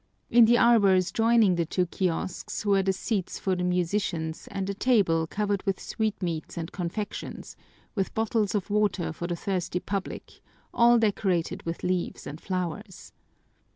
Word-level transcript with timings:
In 0.31 0.45
the 0.45 0.57
arbors 0.57 1.11
joining 1.11 1.53
the 1.53 1.65
two 1.67 1.85
kiosks 1.85 2.65
were 2.65 2.81
the 2.81 2.91
seats 2.91 3.37
for 3.37 3.55
the 3.55 3.63
musicians 3.63 4.47
and 4.49 4.67
a 4.67 4.73
table 4.73 5.27
covered 5.27 5.61
with 5.61 5.79
sweetmeats 5.79 6.57
and 6.57 6.71
confections, 6.71 7.55
with 7.93 8.11
bottles 8.15 8.55
of 8.55 8.71
water 8.71 9.13
for 9.13 9.27
the 9.27 9.35
thirsty 9.35 9.79
public, 9.79 10.41
all 10.73 10.97
decorated 10.97 11.61
with 11.67 11.83
leaves 11.83 12.25
and 12.25 12.41
flowers. 12.41 13.13